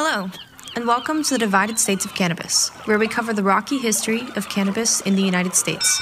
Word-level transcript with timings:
Hello, 0.00 0.30
and 0.76 0.86
welcome 0.86 1.24
to 1.24 1.34
the 1.34 1.40
Divided 1.40 1.76
States 1.76 2.04
of 2.04 2.14
Cannabis, 2.14 2.68
where 2.84 3.00
we 3.00 3.08
cover 3.08 3.32
the 3.32 3.42
rocky 3.42 3.78
history 3.78 4.28
of 4.36 4.48
cannabis 4.48 5.00
in 5.00 5.16
the 5.16 5.22
United 5.22 5.56
States. 5.56 6.00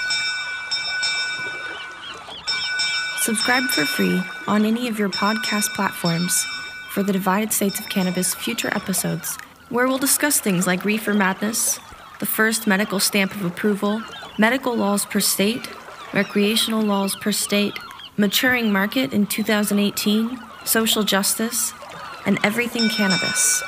Subscribe 3.22 3.62
for 3.70 3.86
free 3.86 4.20
on 4.46 4.66
any 4.66 4.86
of 4.88 4.98
your 4.98 5.08
podcast 5.08 5.74
platforms 5.74 6.44
for 6.90 7.02
the 7.02 7.12
Divided 7.14 7.54
States 7.54 7.80
of 7.80 7.88
Cannabis 7.88 8.34
future 8.34 8.68
episodes, 8.76 9.38
where 9.70 9.88
we'll 9.88 9.96
discuss 9.96 10.40
things 10.40 10.66
like 10.66 10.84
reefer 10.84 11.14
madness, 11.14 11.80
the 12.18 12.26
first 12.26 12.66
medical 12.66 13.00
stamp 13.00 13.34
of 13.34 13.46
approval, 13.46 14.02
medical 14.38 14.76
laws 14.76 15.06
per 15.06 15.20
state, 15.20 15.70
recreational 16.12 16.82
laws 16.82 17.16
per 17.16 17.32
state, 17.32 17.78
maturing 18.18 18.70
market 18.70 19.14
in 19.14 19.26
2018, 19.26 20.38
social 20.66 21.02
justice, 21.02 21.72
and 22.26 22.38
everything 22.44 22.90
cannabis. 22.90 23.62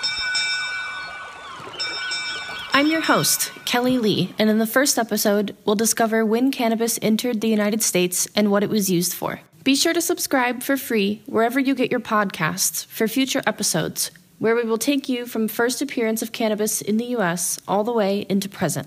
I'm 2.79 2.87
your 2.87 3.01
host, 3.01 3.51
Kelly 3.65 3.99
Lee, 3.99 4.37
and 4.39 4.49
in 4.49 4.59
the 4.59 4.65
first 4.65 5.01
episode, 5.01 5.57
we'll 5.65 5.75
discover 5.75 6.25
when 6.25 6.53
cannabis 6.53 6.97
entered 7.03 7.41
the 7.41 7.49
United 7.49 7.83
States 7.83 8.29
and 8.37 8.53
what 8.53 8.63
it 8.63 8.71
was 8.71 8.89
used 8.89 9.15
for. 9.15 9.41
Be 9.65 9.75
sure 9.75 9.93
to 9.93 10.01
subscribe 10.01 10.63
for 10.63 10.77
free 10.77 11.21
wherever 11.27 11.59
you 11.59 11.75
get 11.75 11.91
your 11.91 11.99
podcasts 11.99 12.87
for 12.87 13.09
future 13.09 13.43
episodes, 13.49 14.13
where 14.39 14.55
we 14.55 14.63
will 14.63 14.79
take 14.79 15.09
you 15.09 15.27
from 15.27 15.49
first 15.49 15.83
appearance 15.83 16.23
of 16.23 16.31
cannabis 16.31 16.81
in 16.81 16.99
the 16.99 17.07
US 17.17 17.59
all 17.67 17.83
the 17.83 17.93
way 17.93 18.25
into 18.29 18.49
present. 18.49 18.87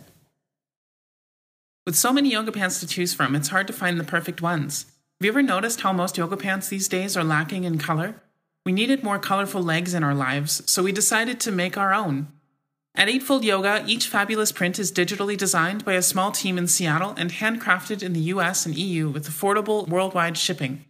With 1.86 1.98
so 1.98 2.14
many 2.14 2.32
yoga 2.32 2.54
pants 2.54 2.80
to 2.80 2.88
choose 2.88 3.14
from, 3.14 3.36
it's 3.36 3.50
hard 3.50 3.68
to 3.68 3.74
find 3.74 4.00
the 4.00 4.06
perfect 4.06 4.42
ones. 4.42 4.86
Have 5.20 5.26
you 5.26 5.32
ever 5.32 5.44
noticed 5.44 5.82
how 5.82 5.92
most 5.92 6.18
yoga 6.18 6.38
pants 6.38 6.70
these 6.70 6.88
days 6.88 7.18
are 7.18 7.26
lacking 7.26 7.66
in 7.66 7.78
color? 7.78 8.16
We 8.66 8.72
needed 8.72 9.04
more 9.04 9.20
colorful 9.20 9.62
legs 9.62 9.94
in 9.94 10.02
our 10.02 10.16
lives, 10.16 10.62
so 10.72 10.82
we 10.82 10.94
decided 10.94 11.42
to 11.42 11.52
make 11.52 11.78
our 11.78 11.94
own. 11.94 12.30
At 12.94 13.08
Eightfold 13.08 13.46
Yoga, 13.46 13.86
each 13.88 14.08
fabulous 14.08 14.52
print 14.52 14.78
is 14.78 14.92
digitally 14.92 15.38
designed 15.38 15.86
by 15.86 15.94
a 15.94 16.02
small 16.02 16.32
team 16.32 16.58
in 16.58 16.68
Seattle 16.68 17.16
and 17.18 17.32
handcrafted 17.32 18.04
in 18.04 18.12
the 18.14 18.20
US 18.20 18.66
and 18.66 18.76
EU 18.76 19.10
with 19.10 19.30
affordable 19.30 19.88
worldwide 19.88 20.38
shipping. 20.38 20.84